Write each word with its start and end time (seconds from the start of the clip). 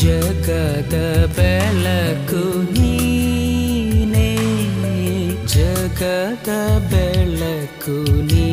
ಜಗದ 0.00 0.96
ಬೆಳಕು 1.36 2.42
ನೀನೇ 2.74 4.30
ಜಗದ 5.54 6.50
ಬೆಳಕು 6.92 7.96
ನೀನೇ 8.22 8.49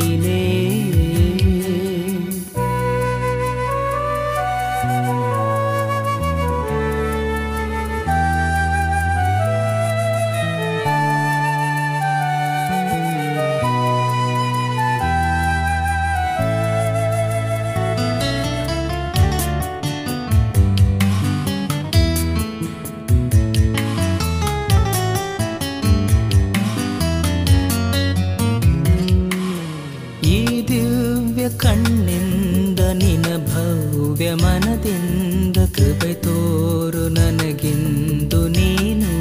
ತೋರು 36.22 37.08
ನನಗಿಂದು 37.08 38.48
ನೀನು. 38.48 39.12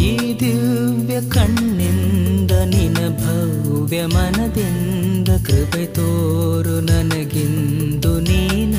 ಈ 0.00 0.40
ದಿವ್ಯ 0.40 1.20
ಕಣ್ಣಿಂದ 1.28 2.50
ನಿನ 2.50 2.98
ಭವ್ಯ 3.18 4.06
ಮನದಿಂದ 4.06 5.28
ಕೃಪೆ 5.28 5.86
ತೋರು 5.86 6.80
ನನಗಿಂದು 6.80 8.20
ನೀನು. 8.20 8.71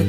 ಈ 0.00 0.04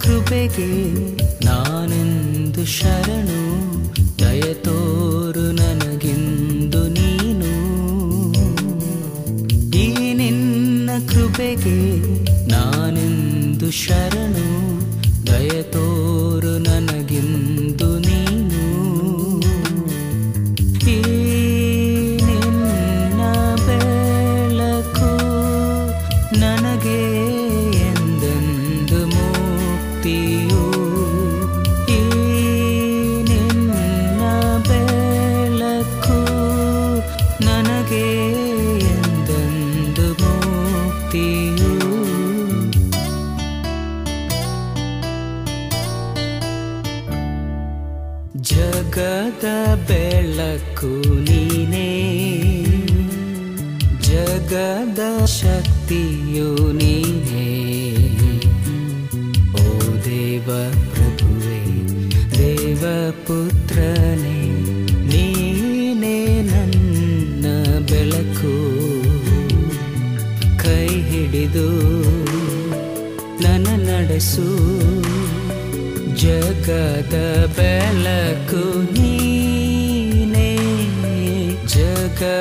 ಕೃಪೆಗೆ 0.00 0.68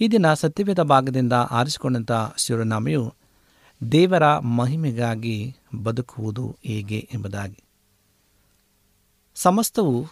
ಈ 0.00 0.08
ದಿನ 0.08 0.34
ಸತ್ಯವೇದ 0.34 0.80
ಭಾಗದಿಂದ 0.80 1.32
ಆರಿಸಿಕೊಂಡಂಥ 1.32 2.12
ಶಿವನಾಮೆಯು 2.36 3.14
ದೇವರ 3.92 4.38
ಮಹಿಮೆಗಾಗಿ 4.38 5.56
ಬದುಕುವುದು 5.82 6.56
ಹೇಗೆ 6.62 7.08
ಎಂಬುದಾಗಿ. 7.14 7.64
ಸಮಸ್ತವು 9.34 10.06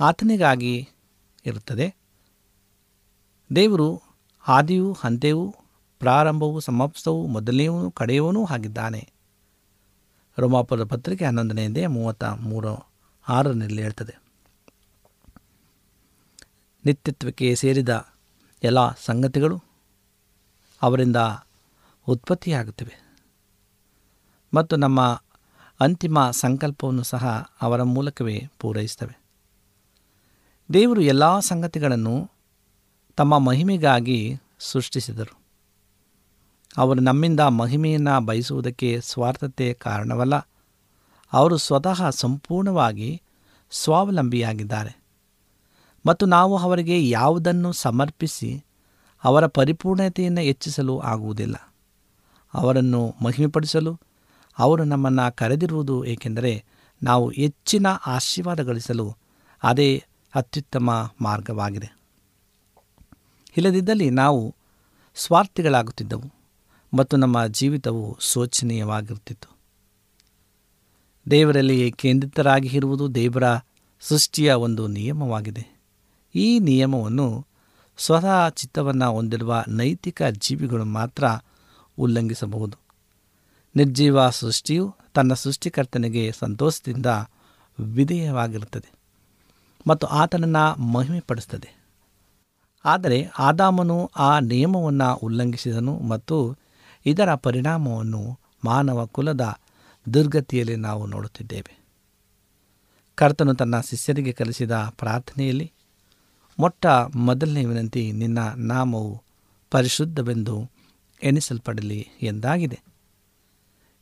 ಆತನಿಗಾಗಿ 0.00 0.88
ಇರುತ್ತದೆ. 1.46 1.94
ದೇವರು 3.56 4.02
ಆದಿಯೂ 4.48 4.96
ಅಂತ್ಯವೂ 5.04 5.54
ಪ್ರಾರಂಭವೂ 5.98 6.60
ಸಮಾಪ್ತವೂ 6.60 7.26
ಮೊದಲನೆಯವೂ 7.26 7.90
ಕಡೆಯವನೂ 7.90 8.44
ಆಗಿದ್ದಾನೆ. 8.44 9.12
ರೋಮಾಪುರ 10.38 10.84
ಪತ್ರಿಕೆ 10.84 11.24
ಹನ್ನೊಂದನೆಯದೇ 11.24 11.86
ಮೂವತ್ತ 11.86 12.24
ಮೂರು 12.24 12.88
ಆರರಲ್ಲಿ 13.28 13.82
ಹೇಳ್ತದೆ. 13.82 14.22
ನಿತ್ಯತ್ವಕ್ಕೆ 16.84 17.54
ಸೇರಿದ 17.54 18.06
ಎಲ್ಲ 18.62 18.92
ಸಂಗತಿಗಳು 18.92 19.62
ಅವರಿಂದ 20.82 21.16
ಉತ್ಪತ್ತಿಯಾಗುತ್ತವೆ. 22.08 23.10
ಮತ್ತು 24.54 24.76
ನಮ್ಮ 24.76 25.22
ಅಂತಿಮ 25.80 26.30
ಸಂಕಲ್ಪವನ್ನು 26.30 27.02
ಸಹ 27.02 27.50
ಅವರ 27.62 27.82
ಮೂಲಕವೇ 27.82 28.44
ಪೂರೈಸ್ತವೆ 28.58 29.20
ದೇವರು 30.72 31.00
ಎಲ್ಲ 31.00 31.40
ಸಂಗತಿಗಳನ್ನು 31.40 32.30
ತಮ್ಮ 33.16 33.38
ಮಹಿಮೆಗಾಗಿ 33.38 34.36
ಸೃಷ್ಟಿಸಿದರು. 34.58 35.38
ಅವರು 36.76 37.00
ನಮ್ಮಿಂದ 37.00 37.40
ಮಹಿಮೆಯನ್ನು 37.40 38.20
ಬಯಸುವುದಕ್ಕೆ 38.20 39.00
ಸ್ವಾರ್ಥತೆ 39.00 39.74
ಕಾರಣವಲ್ಲ. 39.74 40.34
ಅವರು 41.32 41.56
ಸ್ವತಃ 41.56 42.10
ಸಂಪೂರ್ಣವಾಗಿ 42.10 43.22
ಸ್ವಾವಲಂಬಿಯಾಗಿದ್ದಾರೆ. 43.70 44.99
ಮತ್ತು 46.06 46.26
ನಾವು 46.26 46.56
ಅವರಿಗೆ 46.56 47.08
ಯಾವುದನ್ನು 47.08 47.72
ಸಮರ್ಪಿಸಿ 47.72 48.64
ಅವರ 49.24 49.46
ಪರಿಪೂರ್ಣತೆಯನ್ನು 49.46 50.40
ಹೆಚ್ಚಿಸಲು 50.40 51.00
ಆಗುವುದಿಲ್ಲ. 51.00 51.74
ಅವರನ್ನು 52.54 53.14
ಮಹಿಮೆಪಡಿಸಲು 53.22 54.00
ಅವರು 54.58 54.84
ನಮ್ಮನ್ನು 54.84 55.36
ಕರೆದಿರುವುದು 55.36 56.04
ಏಕೆಂದರೆ 56.04 56.64
ನಾವು 57.02 57.30
ಹೆಚ್ಚಿನ 57.30 57.86
ಆಶೀರ್ವಾದ 58.06 58.60
ಗಳಿಸಲು 58.60 59.16
ಅದೇ 59.62 60.04
ಅತ್ಯುತ್ತಮ 60.34 61.12
ಮಾರ್ಗವಾಗಿದೆ. 61.20 61.98
ಇಲ್ಲದಿದ್ದಲ್ಲಿ 63.56 64.10
ನಾವು 64.10 64.54
ಸ್ವಾರ್ಥಿಗಳಾಗುತ್ತಿದ್ದವು 65.14 66.32
ಮತ್ತು 66.96 67.16
ನಮ್ಮ 67.16 67.46
ಜೀವಿತವು 67.46 68.18
ಶೋಚನೀಯವಾಗಿರುತ್ತಿತ್ತು. 68.20 69.56
ದೇವರಲ್ಲಿ 71.30 71.92
ಕೇಂದ್ರಿತರಾಗಿ 71.92 72.68
ಇರುವುದು 72.68 73.14
ದೇವರ 73.14 73.42
ಸೃಷ್ಟಿಯ 74.00 74.52
ಒಂದು 74.52 74.86
ನಿಯಮವಾಗಿದೆ. 74.86 75.79
ಈ 76.34 76.58
ನಿಯಮವನ್ನು 76.58 77.46
ಸ್ವತಃ 77.98 78.48
ಚಿತ್ತವನ್ನು 78.48 79.12
ಹೊಂದಿರುವ 79.12 79.64
ನೈತಿಕ 79.68 80.22
ಜೀವಿಗಳು 80.22 80.84
ಮಾತ್ರ 80.84 81.24
ಉಲ್ಲಂಘಿಸಬಹುದು. 81.98 82.76
ನಿರ್ಜೀವ 83.76 84.30
ಸೃಷ್ಟಿಯು 84.30 84.94
ತನ್ನ 85.14 85.32
ಸೃಷ್ಟಿಕರ್ತನಿಗೆ 85.32 86.32
ಸಂತೋಷದಿಂದ 86.32 87.06
ವಿಧೇಯವಾಗಿರುತ್ತದೆ 87.80 88.92
ಮತ್ತು 89.86 90.06
ಆತನನ್ನು 90.06 90.82
ಮಹಿಮೆಪಡಿಸುತ್ತದೆ. 90.82 91.80
ಆದರೆ 92.84 93.30
ಆದಾಮನು 93.38 94.10
ಆ 94.16 94.38
ನಿಯಮವನ್ನು 94.38 95.14
ಉಲ್ಲಂಘಿಸಿದನು 95.14 95.98
ಮತ್ತು 95.98 96.56
ಇದರ 97.06 97.34
ಪರಿಣಾಮವನ್ನು 97.34 98.38
ಮಾನವ 98.64 99.06
ಕುಲದ 99.06 99.58
ದುರ್ಗತಿಯಲ್ಲಿ 100.14 100.76
ನಾವು 100.76 101.06
ನೋಡುತ್ತಿದ್ದೇವೆ. 101.06 101.80
ಕರ್ತನು 103.14 103.54
ತನ್ನ 103.54 103.80
ಶಿಷ್ಯರಿಗೆ 103.80 104.32
ಕಲಿಸಿದ 104.32 104.70
ಪ್ರಾರ್ಥನೆಯಲ್ಲಿ 104.70 105.72
ಮೊಟ್ಟ 106.60 106.86
ಮೊದಲನೇ 107.16 107.64
ವಿನಂತಿ, 107.64 108.12
ನಿನ್ನ 108.12 108.38
ನಾಮವು 108.56 109.22
ಪರಿಶುದ್ಧವೆಂದು 109.70 110.70
ಎನಿಸಲ್ಪಡಲಿ 111.22 112.08
ಎಂದಾಗಿದೆ. 112.22 112.80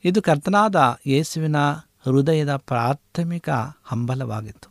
ಇದು 0.05 0.23
ಕರ್ತನಾದ 0.23 0.99
ಯೇಸುವಿನ 1.07 1.57
ಹೃದಯದ 1.99 2.57
ಪ್ರಾಥಮಿಕ 2.57 3.49
ಹಂಬಲವಾಗಿತ್ತು. 3.85 4.69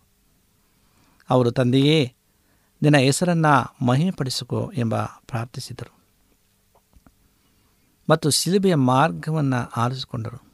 ಅವರು, 1.29 1.51
ತಂದೆಯೇ, 1.51 2.13
ನಿನ್ನ 2.82 2.98
ಹೆಸರನ್ನು 2.98 3.86
ಮಹಿಮೆಪಡಿಸಿಕೋ 3.86 4.72
ಎಂಬ 4.77 5.03
ಪ್ರಾರ್ಥಿಸಿದರು. 5.03 5.98
ಮತ್ತು 8.10 8.29
ಶಿಲುಬೆಯ 8.29 8.75
ಮಾರ್ಗವನ್ನು 8.75 9.72
ಆರಿಸಿಕೊಂಡರು. 9.77 10.48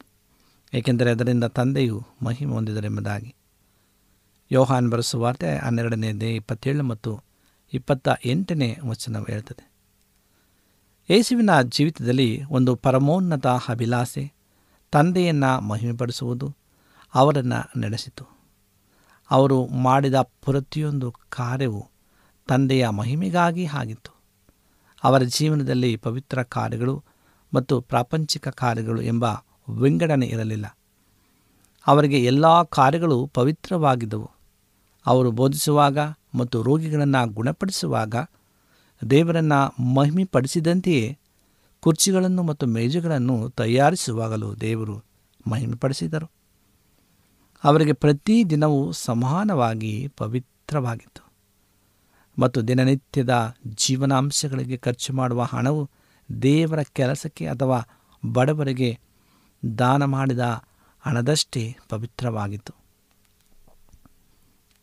ಏಕೆಂದರೆ 0.74 1.12
ಅದರಿಂದ 1.12 1.44
ತಂದೆಯು 1.44 2.08
ಮಹಿಮೆ 2.25 2.54
ಹೊಂದಿದರೆಂಬುದಾಗಿ 2.54 3.36
ಯೋಹಾನ್ 4.51 4.89
ಬರೆಸುವಾರ್ತೆ 4.89 5.57
ಹನ್ನೆರಡನೇ 5.57 6.35
ಇಪ್ಪತ್ತೇಳು 6.35 6.83
ಮತ್ತು 6.83 7.21
ಇಪ್ಪತ್ತ 7.73 8.07
ಎಂಟನೇ 8.25 8.77
ವಚನ 8.88 9.23
ಹೇಳ್ತದೆ 9.29 9.73
ಯೇಸುವಿನ 11.09 11.50
ಜೀವಿತದಲ್ಲಿ 11.62 12.43
ಒಂದು 12.43 12.75
ಪರಮೋನ್ನತ 12.75 13.47
ಅಭಿಲಾಸೆ 13.47 14.33
ತಂದೆಯನ್ನು 14.91 15.62
ಮಹಿಮೆಪಡಿಸುವುದು 15.62 16.55
ಅವರನ್ನು 17.13 17.79
ನಡೆಸಿತು. 17.79 18.27
ಅವರು 19.31 19.67
ಮಾಡಿದ 19.67 20.21
ಪ್ರತಿಯೊಂದು 20.21 21.13
ಕಾರ್ಯವು 21.29 21.89
ತಂದೆಯ 22.47 22.89
ಮಹಿಮೆಗಾಗಿ 22.89 23.65
ಆಗಿತ್ತು. 23.65 24.15
ಅವರ 25.03 25.23
ಜೀವನದಲ್ಲಿ 25.23 25.95
ಪವಿತ್ರ 25.95 26.43
ಕಾರ್ಯಗಳು 26.43 27.03
ಮತ್ತು 27.53 27.81
ಪ್ರಾಪಂಚಿಕ 27.81 28.47
ಕಾರ್ಯಗಳು 28.47 29.01
ಎಂಬ 29.01 29.23
ವಿಂಗಡಣೆ 29.81 30.25
ಇರಲಿಲ್ಲ. 30.25 30.77
ಅವರಿಗೆ 31.88 32.25
ಎಲ್ಲ 32.25 32.63
ಕಾರ್ಯಗಳು 32.63 33.32
ಪವಿತ್ರವಾಗಿದ್ದವು. 33.34 34.32
ಅವರು 35.06 35.32
ಬೋಧಿಸುವಾಗ 35.32 35.98
ಮತ್ತು 36.36 36.63
ರೋಗಿಗಳನ್ನು 36.63 37.28
ಗುಣಪಡಿಸುವಾಗ 37.28 38.16
ದೇವರನ್ನು 39.10 39.84
ಮಹಿಮೆಪಡಿಸಿದಂತೆಯೇ 39.84 41.18
ಕುರ್ಚಿಗಳನ್ನು 41.80 42.44
ಮತ್ತು 42.44 42.66
ಮೇಜುಗಳನ್ನು 42.66 43.50
ತಯಾರಿಸುವಾಗಲೂ 43.50 44.56
ದೇವರು 44.56 45.04
ಮಹಿಮೆಪಡಿಸಿದರು. 45.48 46.32
ಅವರಿಗೆ 47.63 47.94
ಪ್ರತಿ 47.94 48.50
ದಿನವೂ 48.50 48.92
ಸಮಾನವಾಗಿ 48.92 50.12
ಪವಿತ್ರವಾಗಿತ್ತು. 50.18 51.24
ಮತ್ತು 52.40 52.68
ದಿನನಿತ್ಯದ 52.68 53.56
ಜೀವನಾಂಶಗಳಿಗೆ 53.68 54.78
ಖರ್ಚು 54.78 55.13
ಮಾಡುವ 55.13 55.44
ಹಣವು 55.44 55.90
ದೇವರ 56.42 56.82
ಕೆಲಸಕ್ಕೆ 56.82 57.48
ಅಥವಾ 57.48 57.82
ಬಡವರಿಗೆ 58.32 59.00
ದಾನ 59.80 60.06
ಮಾಡಿದ 60.06 60.63
ಹಣದಷ್ಟೇ 61.05 61.77
ಪವಿತ್ರವಾಗಿತ್ತು. 61.89 62.74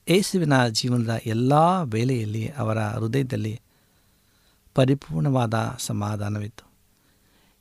ಯೇಸುವಿನ 0.08 0.68
ಜೀವನದ 0.68 1.18
ಎಲ್ಲ 1.26 1.52
ವೇಳೆಯಲ್ಲಿ 1.82 2.48
ಅವರ 2.48 2.78
ಹೃದಯದಲ್ಲಿ 2.78 3.60
ಪರಿಪೂರ್ಣವಾದ 4.74 5.76
ಸಮಾಧಾನವಿತ್ತು. 5.78 6.70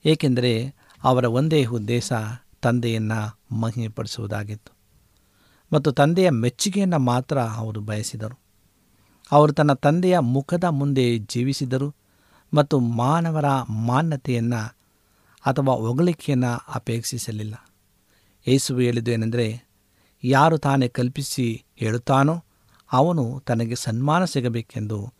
ಏಕೆಂದರೆ 0.05 0.75
ಅವರ 1.03 1.25
ಒಂದೇ 1.25 1.65
ಉದ್ದೇಶ 1.65 2.13
ತಂದೆಯನ್ನು 2.61 3.39
ಮಹಿಮೆಪಡಿಸುವುದಾಗಿತ್ತು. 3.55 4.73
ಮತ್ತು 5.73 5.91
ತಂದೆಯ 5.91 6.29
ಮೆಚ್ಚುಗೆಯನ್ನು 6.29 6.99
ಮಾತ್ರ 6.99 7.41
ಅವರು 7.41 7.81
ಬಯಸಿದರು. 7.81 8.39
ಅವರು 9.31 9.53
ತನ್ನ 9.53 9.73
ತಂದೆಯ 9.73 10.19
ಮುಖದ 10.19 10.63
ಮುಂದೆ 10.63 11.17
ಜೀವಿಸಿದರು 11.17 11.95
ಮತ್ತು 12.53 12.79
ಮಾನವರ 12.79 13.45
ಮಾನ್ಯತೆಯನ್ನು 13.69 14.77
ಅಥವಾ 15.45 15.73
ಹೊಗಳಿಕೆಯನ್ನು 15.73 16.65
ಅಪೇಕ್ಷಿಸಲಿಲ್ಲ. 16.75 17.68
ಯೇಸುವು 18.47 18.79
ಹೇಳಿದ್ದು 18.79 19.11
ಏನೆಂದರೆ, 19.11 19.47
ಯಾರು 20.23 20.57
ತಾನೇ 20.57 20.87
ಕಲ್ಪಿಸಿ 20.87 21.65
ಹೇಳುತ್ತಾನೋ 21.77 22.43
ಅವನು 22.91 23.43
ತನಗೆ 23.45 23.75
ಸನ್ಮಾನ 23.75 24.25
ಸಿಗಬೇಕೆಂದು 24.25 25.13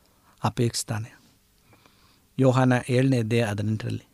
ಅಪೇಕ್ಷಿಸ್ತಾನೆ. 0.43 1.09
ಯೋಹಾನ 2.39 2.73
ಏಳನೇದೇ 2.89 3.41
ಹದಿನೆಂಟರಲ್ಲಿ, 3.41 4.05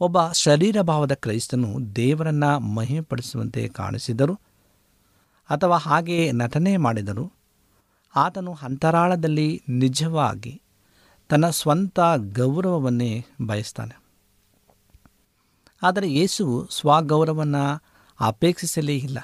ಒಬ್ಬ 0.00 0.32
ಶರೀರ 0.32 0.82
ಭಾವದ 0.82 1.12
ಕ್ರೈಸ್ತನು 1.12 1.96
ದೇವರನ್ನು 1.96 2.60
ಮಹಿಮೆಪಡಿಸುವಂತೆ 2.60 3.68
ಕಾಣಿಸಿದರು 3.68 4.34
ಅಥವಾ 5.50 5.76
ಹಾಗೆಯೇ 5.76 6.32
ನಟನೆ 6.32 6.76
ಮಾಡಿದರು 6.76 7.32
ಆತನು 8.16 8.56
ಅಂತರಾಳದಲ್ಲಿ 8.62 9.62
ನಿಜವಾಗಿ 9.68 10.62
ತನ್ನ 11.28 11.50
ಸ್ವಂತ 11.50 12.00
ಗೌರವವನ್ನೇ 12.16 13.24
ಬಯಸ್ತಾನೆ. 13.46 13.94
ಆದರೆ 15.82 16.14
ಯೇಸುವು 16.14 16.68
ಸ್ವಗೌರವವನ್ನು 16.70 17.91
ಅಪೇಕ್ಷಿಸಲೇ 18.22 18.96
ಇಲ್ಲ. 18.96 19.18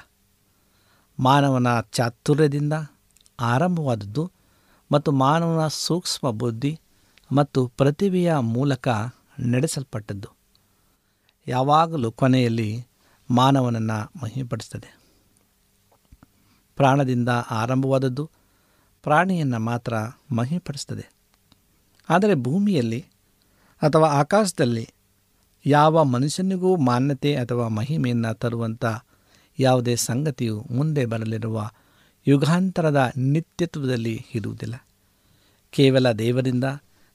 ಮಾನವನ 1.19 1.67
ಚಾತುರ್ಯದಿಂದ 1.91 2.73
ಆರಂಭವಾದದ್ದು 3.39 4.31
ಮತ್ತು 4.91 5.11
ಮಾನವನ 5.11 5.67
ಸೂಕ್ಷ್ಮ 5.67 6.29
ಬುದ್ಧಿ 6.31 6.79
ಮತ್ತು 7.31 7.67
ಪ್ರತಿಭೆಯ 7.67 8.37
ಮೂಲಕ 8.37 8.87
ನಡೆಸಲ್ಪಟ್ಟದ್ದು. 9.39 10.29
ಯಾವಾಗಲೂ 11.47 12.11
ಕೊನೆಯಲ್ಲಿ 12.11 12.69
ಮಾನವನನ್ನು 13.29 14.19
ಮಹಿಮೆಪಡಿಸ್ತದೆ 14.23 14.89
ಪ್ರಾಣದಿಂದ 16.75 17.29
ಆರಂಭವಾದದ್ದು 17.29 18.29
ಪ್ರಾಣಿಯನ್ನು 19.03 19.59
ಮಾತ್ರ 19.59 19.93
ಮಹಿಮೆಪಡಿಸ್ತದೆ 20.31 21.05
ಆದರೆ 22.09 22.35
ಭೂಮಿಯಲ್ಲಿ 22.35 22.99
ಅಥವಾ 23.81 24.07
ಆಕಾಶದಲ್ಲಿ 24.07 24.85
ಯಾವ 25.75 26.03
ಮನುಷ್ಯನಿಗೂ 26.03 26.75
ಮಾನ್ಯತೆ 26.87 27.31
ಅಥವಾ 27.35 27.65
ಮಹಿಮೆಯನ್ನು 27.67 28.31
ತರುವಂಥ 28.33 28.85
ಯಾವುದೇ 29.59 29.95
ಸಂಗತಿಯು 29.95 30.57
ಮುಂದೆ 30.71 31.05
ಬರಲಿರುವ 31.05 31.57
ಯುಗಾಂತರದ 32.27 33.01
ನಿತ್ಯತ್ವದಲ್ಲಿ 33.31 34.15
ಇರುವುದಿಲ್ಲ. 34.35 34.75
ಕೇವಲ 35.73 36.11
ದೇವರಿಂದ, 36.11 36.67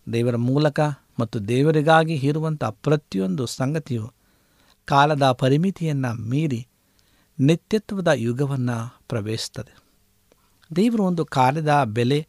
ದೇವರ 0.06 0.36
ಮೂಲಕ 0.48 0.80
ಮತ್ತು 1.18 1.48
ದೇವರಿಗಾಗಿ 1.48 2.14
ಇರುವಂಥ 2.22 2.64
ಪ್ರತಿಯೊಂದು 2.84 3.46
ಸಂಗತಿಯು 3.46 4.06
ಕಾಲದ 4.88 5.30
ಪರಿಮಿತಿಯನ್ನು 5.32 6.10
ಮೀರಿ 6.30 6.60
ನಿತ್ಯತ್ವದ 7.38 8.10
ಯುಗವನ್ನು 8.26 8.76
ಪ್ರವೇಶಿಸ್ತದೆ 9.08 9.74
ದೇವರು 10.76 11.02
ಒಂದು 11.04 11.24
ಕಾಲದ 11.36 11.72
ಬೆಲೆ 11.84 12.20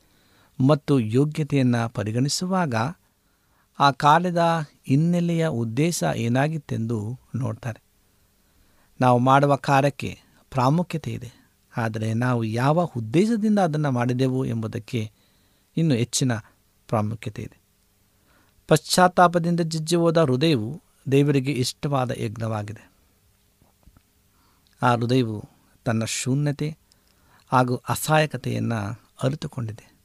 ಮತ್ತು 0.60 0.94
ಯೋಗ್ಯತೆಯನ್ನು 1.00 1.82
ಪರಿಗಣಿಸುವಾಗ 1.90 2.76
ಆ 3.80 3.92
ಕಾಲದ 3.92 4.66
ಹಿನ್ನೆಲೆಯ 4.86 5.48
ಉದ್ದೇಶ 5.48 6.04
ಏನಾಗಿತ್ತೆಂದು 6.16 7.20
ನೋಡ್ತಾರೆ. 7.36 7.84
ನಾವು 9.02 9.20
ಮಾಡುವ 9.20 9.56
ಕಾರ್ಯಕ್ಕೆ 9.56 10.20
ಪ್ರಾಮುಖ್ಯತೆ 10.50 11.12
ಇದೆ. 11.12 11.32
ಆದರೆ 11.78 12.14
ನಾವು 12.14 12.44
ಯಾವ 12.44 12.84
ಉದ್ದೇಶದಿಂದ 12.98 13.60
ಅದನ್ನು 13.60 13.92
ಮಾಡಿದೆವು 13.92 14.46
ಎಂಬುದಕ್ಕೆ 14.46 15.12
ಇನ್ನೂ 15.78 15.96
ಹೆಚ್ಚಿನ 15.96 16.36
ಪ್ರಾಮುಖ್ಯತೆ 16.88 17.42
ಇದೆ. 17.42 17.60
ಪಶ್ಚಾತ್ತಾಪದಿಂದ 18.68 19.60
ಜಿಜ್ಜಿ 19.60 19.96
ಹೋದ 19.96 20.18
ಹೃದಯವು 20.18 20.82
ದೇವರಿಗೆ 21.12 21.52
ಇಷ್ಟವಾದ 21.52 22.12
ಯಜ್ಞವಾಗಿದೆ. 22.18 22.92
ಆ 24.82 24.96
ಹೃದಯವು 24.96 25.50
ತನ್ನ 25.86 26.06
ಶೂನ್ಯತೆ 26.06 26.78
ಹಾಗೂ 27.52 27.76
ಅಸಹಾಯಕತೆಯನ್ನು 27.76 29.02
ಅರಿತುಕೊಂಡಿದೆ. 29.24 29.96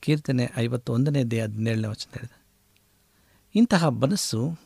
ಕೀರ್ತನೆ 0.00 0.52
ಐವತ್ತೊಂದನೇದೇ 0.58 1.40
ಹದಿನೇಳನೇ 1.40 1.88
ವಚನ 1.88 2.26
ಇಂತಹ 3.56 3.88
ಮನಸ್ಸು 3.88 4.58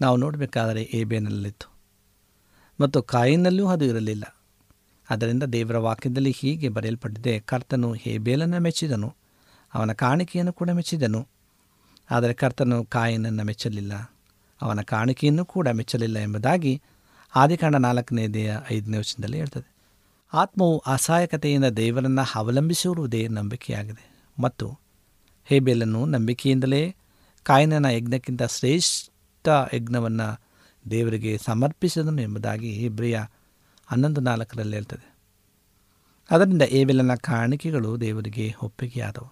ನಾವು 0.00 0.16
ನೋಡಬೇಕಾದರೆ 0.16 0.82
ಏಬೇನಲ್ಲಿತ್ತು. 0.82 1.72
ಮತ್ತು 2.80 3.02
ಕಾಯಿನಲ್ಲೂ 3.02 3.68
ಅದು 3.68 3.84
ಇರಲಿಲ್ಲ. 3.84 4.36
ಅದರಿಂದ 5.10 5.42
ದೇವರ 5.42 5.78
ವಾಕ್ಯದಲ್ಲಿ 5.78 6.30
ಹೀಗೆ 6.30 6.68
ಬರೆಯಲ್ಪಟ್ಟಿದೆ, 6.68 7.40
ಕರ್ತನು 7.40 7.92
ಹೇಬೇಲನ್ನು 7.92 8.60
ಮೆಚ್ಚಿದನು, 8.60 9.14
ಅವನ 9.74 9.92
ಕಾಣಿಕೆಯನ್ನು 9.92 10.52
ಕೂಡ 10.52 10.70
ಮೆಚ್ಚಿದನು. 10.70 11.28
ಆದರೆ 12.10 12.32
ಕರ್ತನು 12.32 12.84
ಕಾಯಿನನ್ನು 12.84 13.44
ಮೆಚ್ಚಲಿಲ್ಲ, 13.44 14.12
ಅವನ 14.62 14.80
ಕಾಣಿಕೆಯನ್ನು 14.80 15.44
ಕೂಡ 15.44 15.68
ಮೆಚ್ಚಲಿಲ್ಲ 15.68 16.18
ಎಂಬುದಾಗಿ 16.18 16.82
ಆದಿಕಾಂಡ 17.36 17.76
ನಾಲ್ಕನೇದೆಯ 17.76 18.56
ಐದನೇ 18.72 18.98
ವಚನದಲ್ಲಿ 18.98 19.38
ಹೇಳ್ತದೆ. 19.38 19.74
ಆತ್ಮವು 20.32 20.78
ಅಸಹಾಯಕತೆಯಿಂದ 20.78 21.64
ದೇವರನ್ನು 21.64 22.22
ಅವಲಂಬಿಸಿರುವುದೇ 22.34 23.28
ನಂಬಿಕೆಯಾಗಿದೆ. 23.28 24.16
ಮತ್ತು 24.42 24.78
ಹೇಬೇಲನ್ನು 25.44 26.06
ನಂಬಿಕೆಯಿಂದಲೇ 26.06 26.96
ಕಾಯಿನನ 27.46 27.86
ಯಜ್ಞಕ್ಕಿಂತ 27.86 28.42
ಶ್ರೇಷ್ಠ 28.42 29.48
ಯಜ್ಞವನ್ನು 29.74 30.28
ದೇವರಿಗೆ 30.84 31.32
ಸಮರ್ಪಿಸಿದನು 31.38 32.22
ಎಂಬುದಾಗಿ 32.22 32.70
ಇಬ್ರಿಯ 32.84 33.16
ಹನ್ನೊಂದು 33.86 34.20
ನಾಲ್ಕರಲ್ಲಿ 34.20 34.76
ಹೇಳ್ತದೆ. 34.76 35.06
ಅದರಿಂದ 36.30 36.64
ಏಬೆಲನ 36.70 37.14
ಕಾಣಿಕೆಗಳು 37.22 37.90
ದೇವರಿಗೆ 38.00 38.46
ಒಪ್ಪಿಗೆಯಾದವು. 38.62 39.30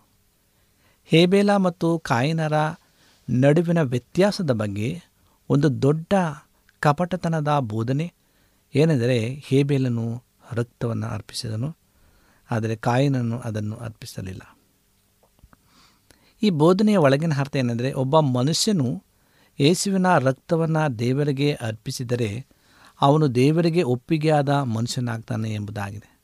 ಹೇಬೇಲ 1.09 1.50
ಮತ್ತು 1.56 1.88
ಕಾಯಿನರ 1.99 2.56
ನಡುವಿನ 3.28 3.80
ವ್ಯತ್ಯಾಸದ 3.83 4.50
ಬಗ್ಗೆ 4.50 4.88
ಒಂದು 5.50 5.68
ದೊಡ್ಡ 5.83 6.12
ಕಪಟತನದ 6.83 7.50
ಬೋಧನೆ 7.59 8.06
ಏನೆಂದರೆ 8.75 9.18
ಹೇಬೇಲನು 9.47 10.06
ರಕ್ತವನ್ನು 10.52 11.06
ಅರ್ಪಿಸಿದನು, 11.06 11.71
ಆದರೆ 12.50 12.75
ಕಾಯಿನನ್ನು 12.76 13.38
ಅದನ್ನು 13.40 13.76
ಅರ್ಪಿಸಲಿಲ್ಲ. 13.76 14.44
ಈ 16.45 16.51
ಬೋಧನೆಯ 16.51 16.97
ಒಳಗಿನ 16.97 17.33
ಅರ್ಥ 17.39 17.57
ಏನೆಂದರೆ 17.57 17.93
ಒಬ್ಬ 17.93 18.21
ಮನುಷ್ಯನು 18.21 19.05
ಯೇಸುವಿನ 19.61 20.19
ರಕ್ತವನ್ನು 20.19 20.99
ದೇವರಿಗೆ 20.99 21.53
ಅರ್ಪಿಸಿದರೆ 21.53 22.47
ಅವನು 23.01 23.35
ದೇವರಿಗೆ 23.35 23.83
ಒಪ್ಪಿಗೆಯಾದ 23.83 24.49
ಮನುಷ್ಯನಾಗ್ತಾನೆ 24.49 25.55
ಎಂಬುದಾಗಿದೆ. 25.55 26.21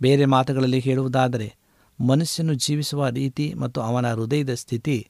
ಬೇರೆ 0.00 0.24
ಮಾತುಗಳಲ್ಲಿ 0.24 0.78
ಹೇಳುವುದಾದರೆ 0.78 1.56
ಮನುಷ್ಯನು 2.00 2.54
ಜೀವಿಸುವ 2.54 3.08
ರೀತಿ 3.08 3.54
ಮತ್ತು 3.54 3.80
ಅವನ 3.80 4.12
ಹೃದಯದ 4.12 4.54
ಸ್ಥಿತಿ 4.54 5.08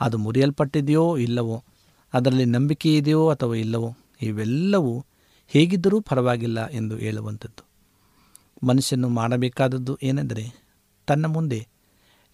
ಅದು 0.00 0.18
ಮುರಿಯಲ್ಪಟ್ಟಿದೆಯೋ 0.18 1.16
ಇಲ್ಲವೋ, 1.16 1.64
ಅದರಲ್ಲಿ 2.14 2.44
ನಂಬಿಕೆ 2.44 2.96
ಇದೆಯೋ 2.96 3.28
ಅಥವಾ 3.28 3.54
ಇಲ್ಲವೋ, 3.54 3.96
ಇವೆಲ್ಲವೂ 4.22 5.04
ಹೇಗಿದ್ದರೂ 5.48 6.00
ಪರವಾಗಿಲ್ಲ 6.00 6.68
ಎಂದು 6.68 6.96
ಹೇಳುವಂಥದ್ದು. 6.96 7.64
ಮನುಷ್ಯನು 8.66 9.08
ಮಾಡಬೇಕಾದದ್ದು 9.08 9.98
ಏನೆಂದರೆ 10.02 10.64
ತನ್ನ 11.06 11.26
ಮುಂದೆ 11.26 11.68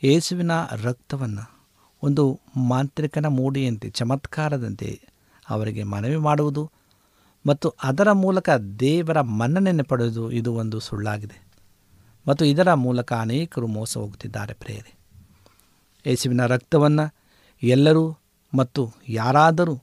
ಯೇಸುವಿನ 0.03 0.51
ರಕ್ತವನ್ನು 0.73 1.65
ಒಂದು 2.03 2.41
ಮಾಂತ್ರಿಕನ 2.69 3.27
ಮೂಡಿಯಂತೆ, 3.27 3.91
ಚಮತ್ಕಾರದಂತೆ 3.91 5.01
ಅವರಿಗೆ 5.51 5.83
ಮನವಿ 5.83 6.17
ಮಾಡುವುದು 6.17 6.71
ಮತ್ತು 7.47 7.75
ಅದರ 7.83 8.13
ಮೂಲಕ 8.13 8.51
ದೇವರ 8.81 9.21
ಮನ್ನಣೆಯನ್ನು 9.21 9.85
ಪಡೆಯುವುದು 9.85 10.31
ಇದು 10.31 10.55
ಒಂದು 10.55 10.81
ಸುಳ್ಳಾಗಿದೆ. 10.81 11.47
ಮತ್ತು 12.29 12.45
ಇದರ 12.45 12.75
ಮೂಲಕ 12.75 13.13
ಅನೇಕರು 13.13 13.67
ಮೋಸ 13.67 13.99
ಹೋಗುತ್ತಿದ್ದಾರೆ 13.99 14.55
ಪ್ರೇರೆ 14.55 14.97
ಯೇಸುವಿನ 16.07 16.47
ರಕ್ತವನ್ನು 16.47 17.15
ಎಲ್ಲರೂ 17.63 18.19
ಮತ್ತು 18.55 18.93
ಯಾರಾದರೂ 19.09 19.83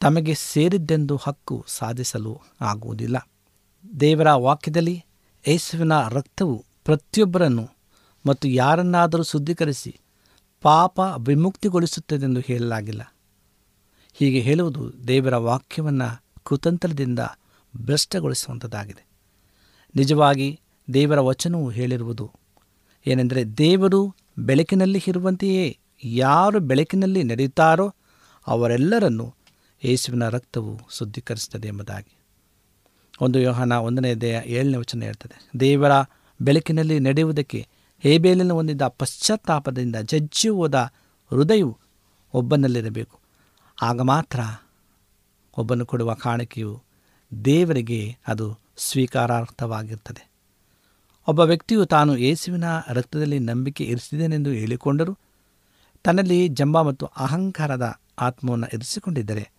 ತಮಗೆ 0.00 0.34
ಸೇರಿದ್ದೆಂದು 0.34 1.16
ಹಕ್ಕು 1.16 1.64
ಸಾಧಿಸಲು 1.68 2.40
ಆಗುವುದಿಲ್ಲ. 2.60 3.28
ದೇವರ 4.00 4.32
ವಾಕ್ಯದಲ್ಲಿ 4.32 5.04
ಯೇಸುವಿನ 5.48 5.92
ರಕ್ತವು 6.08 6.64
ಪ್ರತಿಯೊಬ್ಬರನ್ನು 6.84 7.77
ಮತ್ತು 8.26 8.48
ಯಾರನ್ನಾದರೂ 8.48 9.22
ಶುದ್ಧೀಕರಿಸಿ 9.22 10.00
ಪಾಪ 10.62 11.00
ವಿಮುಕ್ತಿಗೊಳಿಸುತ್ತದೆಂದು 11.18 12.40
ಹೇಳಲಾಗಿಲ್ಲ. 12.40 13.14
ಹೀಗೆ 14.12 14.40
ಹೇಳುವುದು 14.40 15.08
ದೇವರ 15.08 15.36
ವಾಕ್ಯವನ್ನು 15.36 16.24
ಕುತಂತ್ರದಿಂದ 16.42 17.18
ಭ್ರಷ್ಟಗೊಳಿಸುವಂಥದ್ದಾಗಿದೆ 17.76 19.06
ನಿಜವಾಗಿ 19.94 20.60
ದೇವರ 20.94 21.20
ವಚನವು 21.20 21.70
ಹೇಳಿರುವುದು 21.70 22.32
ಏನೆಂದರೆ 23.06 23.44
ದೇವರು 23.44 24.16
ಬೆಳಕಿನಲ್ಲಿ 24.38 25.04
ಇರುವಂತೆಯೇ 25.06 25.78
ಯಾರು 26.04 26.60
ಬೆಳಕಿನಲ್ಲಿ 26.60 27.22
ನಡೆಯುತ್ತಾರೋ 27.22 27.94
ಅವರೆಲ್ಲರನ್ನು 28.46 29.34
ಯೇಸುವಿನ 29.84 30.28
ರಕ್ತವು 30.28 30.80
ಶುದ್ಧೀಕರಿಸುತ್ತದೆ 30.96 31.68
ಎಂಬುದಾಗಿ. 31.68 32.16
ಒಂದು 33.20 33.38
ಯೋಹನ 33.38 33.72
ಒಂದನೇ 33.72 34.14
ದೇಹ 34.14 34.42
ಏಳನೇ 34.46 34.76
ವಚನ 34.76 35.02
ಹೇಳ್ತದೆ, 35.02 35.50
ದೇವರ 35.60 35.90
ಬೆಳಕಿನಲ್ಲಿ 36.40 36.98
ನಡೆಯುವುದಕ್ಕೆ 36.98 37.68
ಹೇಬೇಲನ್ನು 37.98 38.54
ಹೊಂದಿದ್ದ 38.54 38.82
ಪಶ್ಚಾತ್ತಾಪದಿಂದ 38.82 39.96
ಜಜ್ಜಿ 39.96 40.48
ಹೋದ 40.48 40.74
ಹೃದಯವು 41.30 41.78
ಒಬ್ಬನಲ್ಲಿರಬೇಕು. 42.34 43.18
ಆಗ 43.82 44.00
ಮಾತ್ರ 44.00 44.40
ಒಬ್ಬನು 45.58 45.86
ಕೊಡುವ 45.86 46.14
ಕಾಣಿಕೆಯು 46.14 46.82
ದೇವರಿಗೆ 47.44 48.16
ಅದು 48.26 48.58
ಸ್ವೀಕಾರಾರ್ಥವಾಗಿರ್ತದೆ 48.76 50.30
ಒಬ್ಬ 51.26 51.40
ವ್ಯಕ್ತಿಯು 51.40 51.86
ತಾನು 51.86 52.16
ಯೇಸುವಿನ 52.16 52.64
ರಕ್ತದಲ್ಲಿ 52.88 53.38
ನಂಬಿಕೆ 53.38 53.84
ಇರಿಸಿದೆನೆಂದು 53.84 54.50
ಹೇಳಿಕೊಂಡರು 54.50 55.18
ತನ್ನಲ್ಲಿ 56.04 56.48
ಜಂಬ 56.48 56.82
ಮತ್ತು 56.82 57.06
ಅಹಂಕಾರದ 57.06 58.00
ಆತ್ಮವನ್ನು 58.18 58.66
ಇರಿಸಿಕೊಂಡಿದ್ದರೆ 58.66 59.50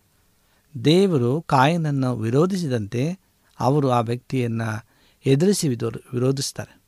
ದೇವರು 0.85 1.41
ಕಾಯನನ್ನು 1.41 2.15
ವಿರೋಧಿಸಿದಂತೆ 2.15 3.19
ಅವರು 3.59 3.89
ಆ 3.89 3.99
ವ್ಯಕ್ತಿಯನ್ನು 3.99 4.85
ಎದುರಿಸಿ 5.25 5.67
ವಿರೋಧಿಸ್ತಾರೆ. 5.67 6.78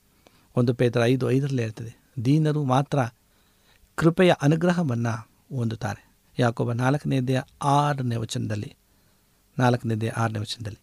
ಒಂದು 0.55 0.73
ಪೇತರ 0.73 1.05
ಐದು 1.05 1.31
ಐದರಲ್ಲಿ 1.31 1.63
ಇರ್ತದೆ. 1.63 2.01
ದೀನರು 2.25 2.63
ಮಾತ್ರ 2.63 2.99
ಕೃಪೆಯ 3.95 4.33
ಅನುಗ್ರಹವನ್ನು 4.41 5.29
ಹೊಂದುತ್ತಾರೆ. 5.55 6.11
ಯಾಕೊಬ್ಬ 6.39 6.71
ನಾಲ್ಕನೇದೇ 6.71 7.35
ಆರನೇ 7.63 8.15
ವಚನದಲ್ಲಿ. 8.15 8.75
ನಾಲ್ಕನೇದೇ 9.59 10.07
ಆರನೇ 10.07 10.39
ವಚನದಲ್ಲಿ. 10.39 10.79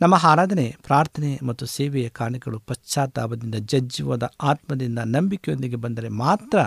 ನಮ್ಮ 0.00 0.14
ಆರಾಧನೆ, 0.22 0.76
ಪ್ರಾರ್ಥನೆ 0.82 1.40
ಮತ್ತು 1.42 1.66
ಸೇವೆಯ 1.66 2.08
ಕಾಣಿಕೆಗಳು 2.08 2.58
ಪಶ್ಚಾತ್ತಾಪದಿಂದ 2.58 3.54
ಜಜ್ಜುವದ 3.54 4.30
ಆತ್ಮದಿಂದ 4.40 4.98
ನಂಬಿಕೆಯೊಂದಿಗೆ 4.98 5.76
ಬಂದರೆ 5.76 6.08
ಮಾತ್ರ 6.08 6.58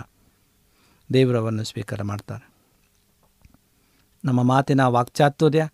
ದೇವರವನ್ನು 1.14 1.64
ಸ್ವೀಕಾರ 1.64 2.02
ಮಾಡ್ತಾರೆ. 2.02 2.50
ನಮ್ಮ 4.26 4.44
ಮಾತಿನ 4.44 4.82
ವಾಕ್ಚಾತುರ್ಯ 4.82 5.70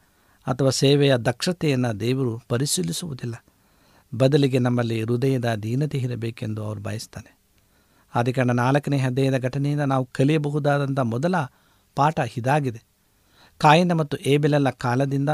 ಅಥವಾ 0.47 0.69
ಸೇವೆಯ 0.69 1.17
ದಕ್ಷತೆಯನ್ನು 1.17 1.99
ದೇವರು 1.99 2.41
ಪರಿಶೀಲಿಸುವುದಿಲ್ಲ. 2.49 3.45
ಬದಲಿಗೆ 4.15 4.59
ನಮ್ಮಲ್ಲಿ 4.59 5.03
ಹೃದಯದ 5.03 5.55
ದೀನತೆ 5.55 5.97
ಇರಬೇಕೆಂದು 5.97 6.63
ಅವರು 6.63 6.79
ಬಯಸ್ತಾನೆ. 6.79 7.37
ಆದಿಕಾಂಡ 8.15 8.51
ನಾಲ್ಕನೇ 8.51 8.99
ಅಧ್ಯಾಯದ 8.99 9.37
ಘಟನೆಯಿಂದ 9.37 9.81
ನಾವು 9.81 10.09
ಕಲಿಯಬಹುದಾದಂಥ 10.13 10.99
ಮೊದಲ 10.99 11.35
ಪಾಠ 11.95 12.19
ಇದಾಗಿದೆ. 12.37 12.83
ಕಾಯಿನ 13.57 13.93
ಮತ್ತು 13.93 14.17
ಏಬೆಲೆಲ್ಲ 14.17 14.69
ಕಾಲದಿಂದ 14.69 15.29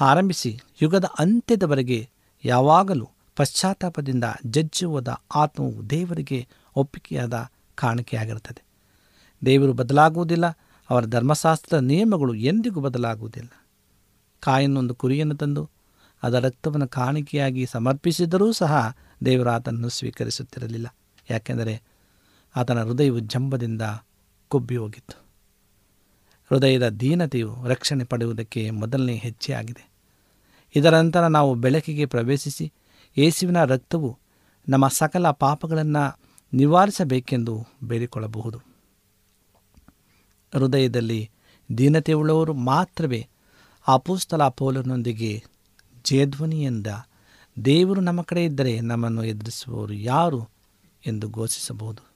ಆರಂಭಿಸಿ 0.00 0.60
ಯುಗದ 0.82 1.04
ಅಂತ್ಯದವರೆಗೆ 1.18 2.08
ಯಾವಾಗಲೂ 2.44 3.08
ಪಶ್ಚಾತ್ತಾಪದಿಂದ 3.36 4.24
ಜಜ್ಜುವುದ 4.46 5.08
ಆತ್ಮವು 5.34 5.90
ದೇವರಿಗೆ 5.90 6.48
ಒಪ್ಪಿಗೆಯಾದ 6.76 7.48
ಕಾಣಿಕೆಯಾಗಿರುತ್ತದೆ. 7.74 8.64
ದೇವರು 9.46 9.72
ಬದಲಾಗುವುದಿಲ್ಲ, 9.72 10.46
ಅವರ 10.90 11.04
ಧರ್ಮಶಾಸ್ತ್ರದ 11.04 11.78
ನಿಯಮಗಳು 11.78 12.34
ಎಂದಿಗೂ 12.34 12.80
ಬದಲಾಗುವುದಿಲ್ಲ. 12.80 13.66
ಕಾಯನ್ನೊಂದು 14.40 14.94
ಕುರಿಯನ್ನು 14.94 15.34
ತಂದು 15.34 15.70
ಅದರ 16.24 16.38
ರಕ್ತವನ್ನು 16.38 16.88
ಕಾಣಿಕೆಯಾಗಿ 16.88 17.66
ಸಮರ್ಪಿಸಿದರೂ 17.66 18.52
ಸಹ 18.52 18.96
ದೇವರು 19.24 19.50
ಆತನನ್ನು 19.50 19.88
ಸ್ವೀಕರಿಸುತ್ತಿರಲಿಲ್ಲ. 19.88 20.94
ಯಾಕೆಂದರೆ 21.30 21.82
ಆತನ 22.56 22.82
ಹೃದಯವು 22.82 23.18
ಜಂಬದಿಂದ 23.18 23.82
ಕೊಬ್ಬಿ 24.48 24.76
ಹೋಗಿತ್ತು. 24.76 25.24
ಹೃದಯದ 26.50 26.88
ದೀನತೆಯು 26.88 27.56
ರಕ್ಷಣೆ 27.66 28.04
ಪಡೆಯುವುದಕ್ಕೆ 28.04 28.70
ಮೊದಲನೇ 28.70 29.16
ಹೆಜ್ಜೆಯಾಗಿದೆ. 29.16 29.90
ಇದರ 30.76 30.98
ನಂತರ 30.98 31.26
ನಾವು 31.26 31.54
ಬೆಳಕಿಗೆ 31.54 32.06
ಪ್ರವೇಶಿಸಿ 32.06 32.72
ಯೇಸುವಿನ 33.18 33.64
ರಕ್ತವು 33.64 34.18
ನಮ್ಮ 34.68 34.88
ಸಕಲ 34.88 35.30
ಪಾಪಗಳನ್ನು 35.30 36.18
ನಿವಾರಿಸಬೇಕೆಂದು 36.52 37.66
ಬೇಡಿಕೊಳ್ಳಬಹುದು. 37.84 38.58
ಹೃದಯದಲ್ಲಿ 40.54 41.30
ದೀನತೆಯುಳ್ಳವರು 41.78 42.54
ಮಾತ್ರವೇ 42.54 43.28
ಅಪೋಸ್ತಲ 43.88 44.48
ಪೌಲನೊಂದಿಗೆ 44.48 45.44
ಜಯಧ್ವನಿಯಿಂದ 46.04 46.86
ದೇವರು 47.64 48.00
ನಮ್ಮ 48.00 48.22
ಕಡೆ 48.22 48.44
ಇದ್ದರೆ 48.44 48.80
ನಮ್ಮನ್ನು 48.80 49.24
ಎದುರಿಸುವವರು 49.24 49.92
ಯಾರು 49.92 50.48
ಎಂದು 51.06 51.28
ಘೋಷಿಸಬಹುದು. 51.28 52.06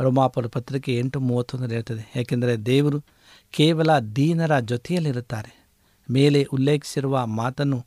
ರೋಮಾಪುರ 0.00 0.46
ಪತ್ರಿಕೆ 0.46 0.98
ಎಂಟು 0.98 1.20
ಮೂವತ್ತೊಂದರಲ್ಲಿ 1.20 1.74
ಹೇಳ್ತದೆ 1.74 2.12
ಏಕೆಂದರೆ 2.16 2.56
ದೇವರು 2.56 3.04
ಕೇವಲ 3.50 3.98
ದೀನರ 3.98 4.58
ಜೊತೆಯಲ್ಲಿರುತ್ತಾರೆ. 4.60 5.68
ಮೇಲೆ 6.10 6.42
ಉಲ್ಲೇಖಿಸಿರುವ 6.42 7.26
ಮಾತನ್ನು 7.26 7.86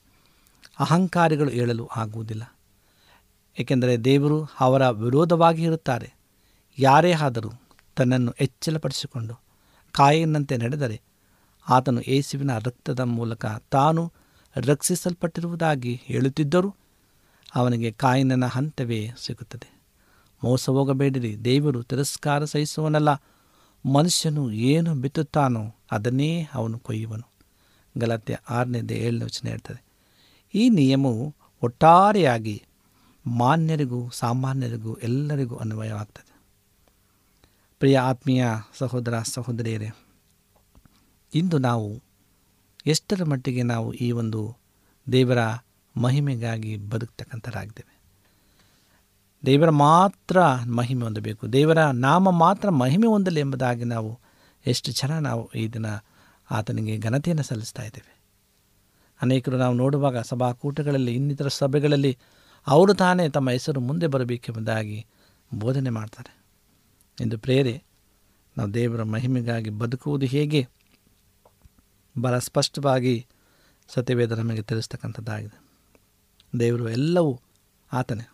ಅಹಂಕಾರಿಗಳು 0.79 1.49
ಹೇಳಲು 1.49 1.89
ಆಗುವುದಿಲ್ಲ. 1.95 2.55
ಏಕೆಂದರೆ 3.59 3.97
ದೇವರು 3.97 4.49
ಅವರ 4.59 4.89
ವಿರೋಧವಾಗಿ 4.89 5.63
ಇರುತ್ತಾರೆ. 5.63 6.13
ಯಾರೇ 6.79 7.11
ಆದರೂ 7.11 7.51
ತನ್ನನ್ನು 7.95 8.31
ಎಚ್ಚಲಪಡಿಸಿಕೊಂಡು 8.31 9.39
ಕಾಯಿನಂತೆ 9.91 10.57
ನಡೆದರೆ 10.57 11.01
ಆತನು 11.69 12.01
ಯೇಸುವಿನ 12.07 12.57
ರಕ್ತದ 12.57 12.99
ಮೂಲಕ 12.99 13.45
ತಾನು 13.45 14.11
ರಕ್ಷಿಸಲ್ಪಟ್ಟಿರುವುದಾಗಿ 14.55 16.01
ಹೇಳುತ್ತಿದ್ದರು 16.03 16.75
ಅವನಿಗೆ 17.55 17.91
ಕಾಯಿನನ 17.91 18.45
ಹಂತವೇ 18.45 19.11
ಸಿಗುತ್ತದೆ. 19.17 19.69
ಮೋಸ 20.43 20.69
ಹೋಗಬೇಡಿರಿ, 20.69 21.31
ದೇವರು 21.45 21.83
ತಿರಸ್ಕಾರ 21.83 22.45
ಸಹಿಸುವನಲ್ಲ. 22.45 23.11
ಮನುಷ್ಯನು 23.85 24.51
ಏನು 24.51 24.95
ಬಿತ್ತುತ್ತಾನೋ 24.95 25.75
ಅದನ್ನೇ 25.91 26.47
ಅವನು 26.53 26.79
ಕೊಯ್ಯುವನು. 26.79 27.27
ಗಲಾತ್ಯ 27.97 28.37
ಆರನೇದೇ 28.49 28.95
ಏಳನೇ 28.95 29.25
ವಚನ 29.25 29.47
ಹೇಳ್ತದೆ, 29.47 29.81
ಈ 30.55 30.69
ನಿಯಮವು 30.69 31.35
ಒಟ್ಟಾರೆಯಾಗಿ 31.61 32.63
ಮಾನ್ಯರಿಗೂ 33.25 34.09
ಸಾಮಾನ್ಯರಿಗೂ 34.09 34.93
ಎಲ್ಲರಿಗೂ 34.93 35.55
ಅನ್ವಯವಾಗ್ತದೆ. 35.55 36.33
ಪ್ರಿಯ 37.79 37.99
ಆತ್ಮೀಯ 37.99 38.45
ಸಹೋದರ 38.77 39.19
ಸಹೋದರಿಯರೇ, 39.19 39.89
ಇಂದು 41.33 41.57
ನಾವು 41.57 42.01
ಎಷ್ಟರ 42.85 43.23
ಮಟ್ಟಿಗೆ 43.23 43.63
ನಾವು 43.63 43.93
ಈ 43.93 44.11
ಒಂದು 44.11 44.57
ದೇವರ 45.11 45.37
ಮಹಿಮೆಗಾಗಿ 45.97 46.77
ಬದುಕ್ತಕ್ಕಂಥರಾಗಿದ್ದೇವೆ 46.77 48.03
ದೇವರ 49.45 49.69
ಮಾತ್ರ 49.69 50.45
ಮಹಿಮೆ 50.75 51.03
ಹೊಂದಬೇಕು. 51.03 51.53
ದೇವರ 51.53 51.85
ನಾಮ 51.85 52.31
ಮಾತ್ರ 52.31 52.69
ಮಹಿಮೆ 52.69 53.07
ಹೊಂದಲಿ 53.07 53.39
ಎಂಬುದಾಗಿ 53.39 53.83
ನಾವು 53.83 54.19
ಎಷ್ಟು 54.65 54.91
ಜನ 54.91 55.19
ನಾವು 55.19 55.51
ಈ 55.51 55.67
ದಿನ 55.67 55.85
ಆತನಿಗೆ 56.51 56.97
ಘನತೆಯನ್ನು 56.97 57.43
ಸಲ್ಲಿಸ್ತಾ 57.43 57.83
ಇದ್ದೇವೆ. 57.83 58.21
ಅನೇಕರು 59.21 59.57
ನಾವು 59.57 59.73
ನೋಡುವಾಗ 59.73 60.17
ಸಭಾಕೂಟಗಳಲ್ಲಿ, 60.17 61.15
ಇನ್ನಿತರ 61.15 61.47
ಸಭೆಗಳಲ್ಲಿ 61.47 62.17
ಅವರು 62.67 62.93
ತಾನೇ 62.93 63.29
ತಮ್ಮ 63.29 63.49
ಹೆಸರು 63.49 63.79
ಮುಂದೆ 63.79 64.07
ಬರಬೇಕೆಂಬುದಾಗಿ 64.07 65.05
ಬೋಧನೆ 65.53 65.89
ಮಾಡ್ತಾರೆ. 65.89 66.43
ಎಂದು 67.21 67.37
ಪ್ರೇರೆ, 67.37 67.83
ನಾವು 68.57 68.73
ದೇವರ 68.73 69.03
ಮಹಿಮೆಗಾಗಿ 69.03 69.69
ಬದುಕುವುದು 69.69 70.25
ಹೇಗೆ? 70.25 70.67
ಬಹಳ 72.21 72.37
ಸ್ಪಷ್ಟವಾಗಿ 72.37 73.27
ಸತ್ಯವೇದ 73.87 74.31
ನಮಗೆ 74.31 74.61
ತಿಳಿಸ್ತಕ್ಕಂಥದ್ದಾಗಿದೆ. 74.61 75.63
ದೇವರು 76.59 76.89
ಎಲ್ಲವೂ 76.89 77.39
ಆತನೇ. 77.93 78.29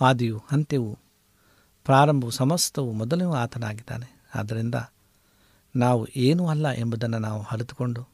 ಆದಿಯು, 0.00 0.42
ಅಂತ್ಯವು, 0.50 0.98
ಪ್ರಾರಂಭವು, 1.84 2.30
ಸಮಸ್ತವು 2.30 2.92
ಮೊದಲೂ 2.92 3.32
ಆತನಾಗಿದ್ದಾನೆ. 3.32 4.22
ಆದ್ದರಿಂದ 4.34 4.74
ನಾವು 5.76 6.06
ಏನೂ 6.16 6.48
ಅಲ್ಲ 6.48 6.68
ಎಂಬುದನ್ನು 6.68 7.18
ನಾವು 7.18 7.42
ಅರಿತುಕೊಂಡು, 7.42 8.08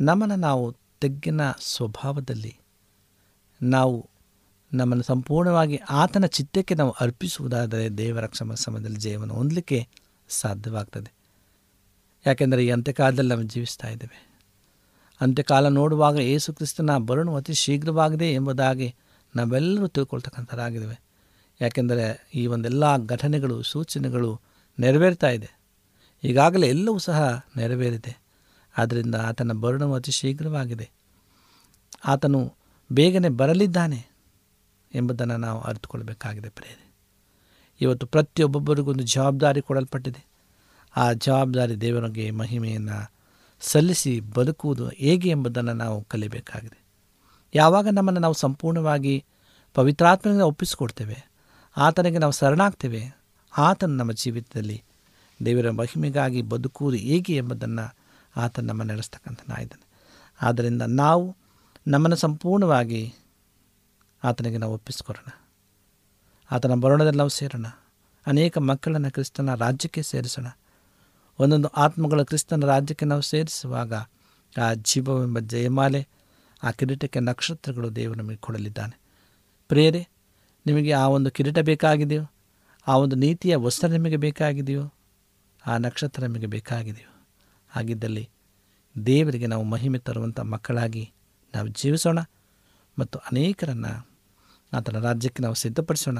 ನಮ್ಮನ್ನು 0.00 0.36
ನಾವು 0.36 0.76
ತೆಗ್ಗಿನ 1.00 1.40
ಸ್ವಭಾವದಲ್ಲಿ, 1.52 2.56
ನಾವು 3.62 4.10
ನಮ್ಮನ್ನು 4.72 5.04
ಸಂಪೂರ್ಣವಾಗಿ 5.04 5.76
ಆತನ 5.76 6.26
ಚಿತ್ತಕ್ಕೆ 6.26 6.74
ನಾವು 6.74 6.90
ಅರ್ಪಿಸುವುದಾದರೆ 6.90 7.88
ದೇವರ 7.88 8.26
ಕ್ಷಮ 8.26 8.54
ಸಮಯದಲ್ಲಿ 8.54 8.96
ಜೀವನ 8.96 9.30
ಹೊಂದಲಿಕ್ಕೆ 9.30 9.88
ಸಾಧ್ಯವಾಗ್ತದೆ. 10.28 11.19
ಯಾಕೆಂದರೆ 12.26 12.66
ಈ 12.66 12.70
ಅಂತ್ಯಕಾಲದಲ್ಲಿ 12.70 13.28
ನಾವು 13.28 13.42
ಜೀವಿಸ್ತಾ 13.42 13.88
ಇದ್ದೇವೆ. 13.88 14.30
ಅಂತ್ಯಕಾಲ 15.20 15.68
ನೋಡುವಾಗ 15.68 16.16
ಯೇಸು 16.16 16.52
ಕ್ರಿಸ್ತನ 16.52 16.98
ಬರುಣು 16.98 17.36
ಅತಿ 17.36 17.54
ಶೀಘ್ರವಾಗಿದೆ 17.54 18.32
ಎಂಬುದಾಗಿ 18.32 18.94
ನಾವೆಲ್ಲರೂ 19.36 19.88
ತಿಳ್ಕೊಳ್ತಕ್ಕಂಥರಾಗಿದ್ದೇವೆ. 19.88 21.00
ಯಾಕೆಂದರೆ 21.60 22.28
ಈ 22.34 22.46
ಒಂದೆಲ್ಲ 22.46 22.96
ಘಟನೆಗಳು, 22.96 23.62
ಸೂಚನೆಗಳು 23.62 24.40
ನೆರವೇರ್ತಾ 24.78 25.28
ಇದೆ. 25.28 25.60
ಈಗಾಗಲೇ 26.24 26.68
ಎಲ್ಲವೂ 26.68 26.98
ಸಹ 26.98 27.44
ನೆರವೇರಿದೆ. 27.56 28.22
ಆದ್ದರಿಂದ 28.78 29.14
ಆತನ 29.14 29.52
ಬರುಣವು 29.52 29.94
ಅತಿ 29.94 30.12
ಶೀಘ್ರವಾಗಿದೆ. 30.12 30.90
ಆತನು 32.04 32.54
ಬೇಗನೆ 32.92 33.28
ಬರಲಿದ್ದಾನೆ 33.28 34.06
ಎಂಬುದನ್ನು 34.94 35.36
ನಾವು 35.36 35.60
ಅರಿತುಕೊಳ್ಬೇಕಾಗಿದೆ 35.60 36.48
ಪ್ರೇರಿ 36.48 36.94
ಇವತ್ತು 37.80 38.06
ಪ್ರತಿಯೊಬ್ಬೊಬ್ಬರಿಗೂ 38.06 38.90
ಒಂದು 38.90 39.04
ಜವಾಬ್ದಾರಿ 39.04 39.62
ಕೊಡಲ್ಪಟ್ಟಿದೆ. 39.62 40.29
ಆ 40.96 41.12
ಜವಾಬ್ದಾರಿ 41.12 41.80
ದೇವರಿಗೆ 41.80 42.30
ಮಹಿಮೆಯನ್ನು 42.30 43.12
ಸಲ್ಲಿಸಿ 43.60 44.20
ಬದುಕುವುದು 44.20 44.88
ಹೇಗೆ 44.88 45.28
ಎಂಬುದನ್ನು 45.28 45.72
ನಾವು 45.72 46.04
ಕಲಿಬೇಕಾಗಿದೆ. 46.04 46.84
ಯಾವಾಗ 47.54 47.88
ನಮ್ಮನ್ನು 47.92 48.20
ನಾವು 48.20 48.34
ಸಂಪೂರ್ಣವಾಗಿ 48.34 49.24
ಪವಿತ್ರಾತ್ಮನಿಂದ 49.74 50.40
ಒಪ್ಪಿಸಿಕೊಡ್ತೇವೆ, 50.40 51.30
ಆತನಿಗೆ 51.76 52.18
ನಾವು 52.18 52.32
ಶರಣಾಗ್ತೇವೆ, 52.32 53.20
ಆತನು 53.58 53.94
ನಮ್ಮ 53.94 54.12
ಜೀವಿತದಲ್ಲಿ 54.12 54.82
ದೇವರ 55.44 55.70
ಮಹಿಮೆಗಾಗಿ 55.70 56.42
ಬದುಕುವುದು 56.42 56.96
ಹೇಗೆ 56.96 57.36
ಎಂಬುದನ್ನು 57.36 57.96
ಆತ 58.36 58.60
ನಮ್ಮ 58.60 58.82
ನಡೆಸ್ತಕ್ಕಂಥನಾಗಿದ್ದಾನೆ 58.82 59.86
ಆದ್ದರಿಂದ 60.42 60.82
ನಾವು 60.82 61.36
ನಮ್ಮನ್ನು 61.86 62.16
ಸಂಪೂರ್ಣವಾಗಿ 62.16 63.14
ಆತನಿಗೆ 64.24 64.58
ನಾವು 64.58 64.74
ಒಪ್ಪಿಸಿಕೊಡೋಣ. 64.74 65.40
ಆತನ 66.50 66.74
ಬರೋಣದಲ್ಲಿ 66.74 67.18
ನಾವು 67.18 67.28
ಸೇರೋಣ. 67.28 67.66
ಅನೇಕ 68.26 68.58
ಮಕ್ಕಳನ್ನು 68.58 69.10
ಕ್ರಿಸ್ತನ 69.10 69.54
ರಾಜ್ಯಕ್ಕೆ 69.54 70.02
ಸೇರಿಸೋಣ. 70.02 70.46
ಒಂದೊಂದು 71.40 71.68
ಆತ್ಮಗಳ 71.68 72.22
ಕ್ರಿಸ್ತನ 72.22 72.64
ರಾಜ್ಯಕ್ಕೆ 72.64 73.06
ನಾವು 73.06 73.22
ಸೇರಿಸುವಾಗ 73.22 73.94
ಆ 74.58 74.74
ಜೀವವೆಂಬ 74.74 75.38
ಜಯಮಾಲೆ, 75.38 76.08
ಆ 76.62 76.70
ಕಿರೀಟಕ್ಕೆ 76.70 77.20
ನಕ್ಷತ್ರಗಳು 77.20 77.96
ದೇವರು 77.96 78.18
ನಮಗೆ 78.18 78.36
ಕೊಡಲಿದ್ದಾನೆ. 78.36 79.00
ಪ್ರೇರೆ 79.68 80.08
ನಿಮಗೆ 80.66 80.92
ಆ 80.92 81.08
ಒಂದು 81.08 81.30
ಕಿರೀಟ 81.30 81.58
ಬೇಕಾಗಿದೆಯೋ? 81.58 82.22
ಆ 82.86 82.96
ಒಂದು 82.96 83.16
ನೀತಿಯ 83.16 83.56
ವಸ್ತ್ರ 83.56 83.88
ನಿಮಗೆ 83.88 84.16
ಬೇಕಾಗಿದೆಯೋ? 84.16 84.92
ಆ 85.66 85.76
ನಕ್ಷತ್ರ 85.78 86.22
ನಿಮಗೆ 86.22 86.46
ಬೇಕಾಗಿದೆಯೋ? 86.46 87.26
ಹಾಗಿದ್ದಲ್ಲಿ 87.68 88.30
ದೇವರಿಗೆ 89.06 89.46
ನಾವು 89.46 89.64
ಮಹಿಮೆ 89.64 89.98
ತರುವಂಥ 89.98 90.40
ಮಕ್ಕಳಾಗಿ 90.40 91.12
ನಾವು 91.54 91.68
ಜೀವಿಸೋಣ 91.68 92.18
ಮತ್ತು 92.98 93.18
ಅನೇಕರನ್ನು 93.18 94.10
ಆತನ 94.72 94.98
ರಾಜ್ಯಕ್ಕೆ 94.98 95.42
ನಾವು 95.42 95.54
ಸಿದ್ಧಪಡಿಸೋಣ. 95.54 96.18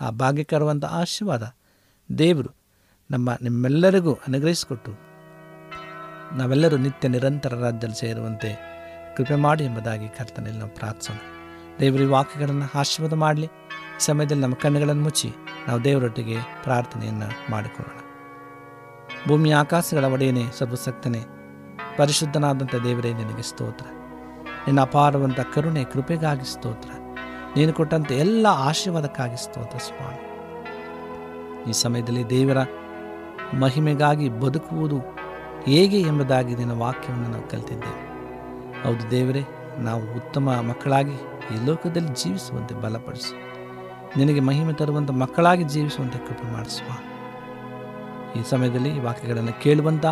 ಆ 0.00 0.10
ಭಾಗ್ಯಕರವಂಥ 0.10 0.84
ಆಶೀರ್ವಾದ 0.84 1.54
ದೇವರು 2.18 2.61
ನಮ್ಮ 3.12 3.30
ನಿಮ್ಮೆಲ್ಲರಿಗೂ 3.42 4.12
ಅನುಗ್ರಹಿಸಿಕೊಟ್ಟು 4.12 4.92
ನಾವೆಲ್ಲರೂ 6.36 6.76
ನಿತ್ಯ 6.76 7.08
ನಿರಂತರ 7.08 7.54
ರಾಜ್ಯದಲ್ಲಿ 7.54 8.00
ಸೇರುವಂತೆ 8.00 8.60
ಕೃಪೆ 9.16 9.34
ಮಾಡಿ 9.34 9.64
ಎಂಬುದಾಗಿ 9.64 10.08
ಕರ್ತನಲ್ಲಿ 10.08 10.58
ನಾವು 10.58 10.70
ಪ್ರಾರ್ಥಿಸೋಣ. 10.70 11.16
ದೇವರ 11.80 12.10
ವಾಕ್ಯಗಳನ್ನು 12.10 12.78
ಆಶೀರ್ವಾದ 12.78 13.18
ಮಾಡಲಿ. 13.18 13.48
ಸಮಯದಲ್ಲಿ 13.98 14.42
ನಮ್ಮ 14.42 14.54
ಕಣ್ಣುಗಳನ್ನು 14.54 15.02
ಮುಚ್ಚಿ 15.02 15.32
ನಾವು 15.68 15.84
ದೇವರೊಟ್ಟಿಗೆ 15.84 16.36
ಪ್ರಾರ್ಥನೆಯನ್ನು 16.62 17.50
ಮಾಡಿಕೊಳ್ಳೋಣ. 17.50 17.98
ಭೂಮಿ 19.28 19.52
ಆಕಾಶಗಳ 19.52 20.04
ಒಡೆಯನೇ 20.04 20.44
ಸರ್ವಸಕ್ತನೇ 20.58 21.22
ಪರಿಶುದ್ಧನಾದಂಥ 21.96 22.74
ದೇವರೇ, 22.74 23.12
ನಿನಗೆ 23.12 23.42
ಸ್ತೋತ್ರ. 23.42 23.86
ನಿನ್ನ 24.66 24.80
ಅಪಾರವಂಥ 24.80 25.40
ಕರುಣೆ, 25.54 25.84
ಕೃಪೆಗಾಗಿ 25.84 26.52
ಸ್ತೋತ್ರ. 26.52 26.88
ನೀನು 27.56 27.72
ಕೊಟ್ಟಂಥ 27.72 28.12
ಎಲ್ಲ 28.12 28.46
ಆಶೀರ್ವಾದಕ್ಕಾಗಿ 28.46 29.44
ಸ್ತೋತ್ರ 29.44 29.78
ಸ್ವಾಮಿ 29.78 30.32
ಈ 31.70 31.72
ಸಮಯದಲ್ಲಿ 31.72 32.30
ದೇವರ 32.30 32.56
ಮಹಿಮೆಗಾಗಿ 33.60 34.28
ಬದುಕುವುದು 34.28 34.98
ಹೇಗೆ 35.66 36.00
ಎಂಬುದಾಗಿ 36.00 36.54
ನಿನ್ನ 36.56 36.72
ವಾಕ್ಯವನ್ನು 36.72 37.28
ನಾವು 37.28 37.48
ಕಲಿತಿದ್ದೇವೆ 37.48 38.12
ಹೌದು 38.82 39.10
ದೇವರೇ, 39.10 39.44
ನಾವು 39.78 40.16
ಉತ್ತಮ 40.16 40.50
ಮಕ್ಕಳಾಗಿ 40.50 41.12
ಈ 41.54 41.66
ಲೋಕದಲ್ಲಿ 41.66 42.08
ಜೀವಿಸುವಂತೆ 42.08 42.74
ಬಲಪಡಿಸು. 42.74 43.52
ನಿನಗೆ 44.18 44.40
ಮಹಿಮೆ 44.40 44.72
ತರುವಂಥ 44.72 45.10
ಮಕ್ಕಳಾಗಿ 45.10 45.64
ಜೀವಿಸುವಂತೆ 45.64 46.18
ಕೃಪೆ 46.18 46.52
ಮಾಡಿಸುವ 46.52 46.88
ಈ 48.40 48.42
ಸಮಯದಲ್ಲಿ 48.50 48.96
ಈ 48.96 48.98
ವಾಕ್ಯಗಳನ್ನು 48.98 49.62
ಕೇಳುವಂಥ 49.62 50.06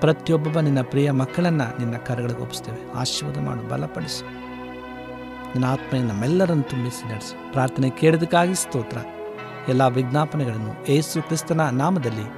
ಪ್ರತಿಯೊಬ್ಬೊಬ್ಬ 0.00 0.60
ನಿನ್ನ 0.60 0.80
ಪ್ರಿಯ 0.82 1.10
ಮಕ್ಕಳನ್ನು 1.10 1.78
ನಿನ್ನ 1.78 1.96
ಕರಗಳಿಗೆ 1.96 2.40
ಒಪ್ಪಿಸ್ತೇವೆ. 2.40 2.92
ಆಶೀರ್ವಾದ 2.92 3.44
ಮಾಡು, 3.44 3.68
ಬಲಪಡಿಸು. 3.68 4.24
ನಿನ್ನ 4.24 5.64
ಆತ್ಮ 5.64 5.96
ನಮ್ಮೆಲ್ಲರನ್ನು 5.96 6.62
ತುಂಬಿಸಿ 6.62 7.08
ನಡೆಸು. 7.08 7.52
ಪ್ರಾರ್ಥನೆ 7.52 7.90
ಕೇಳೋದಕ್ಕಾಗಿ 7.90 8.54
ಸ್ತೋತ್ರ. 8.54 8.98
ಎಲ್ಲ 9.68 9.86
ವಿಜ್ಞಾಪನೆಗಳನ್ನು 9.86 10.86
ಏಸು 10.86 11.22
ಕ್ರಿಸ್ತನ 11.22 11.60
ನಾಮದಲ್ಲಿ 11.60 12.37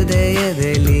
ಹೃದಯದಲ್ಲಿ 0.00 1.00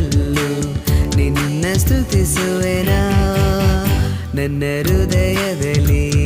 ದುಃಖದಲ್ಲೂ 0.00 0.72
ನಿನ್ನ 1.16 1.64
ಸ್ತುತಿಸುವೆನಾ? 1.76 3.00
ನನ್ನ 4.34 4.62
ಹೃದಯದಲ್ಲಿ 4.86 6.19